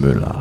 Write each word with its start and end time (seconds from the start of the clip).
Müller 0.00 0.39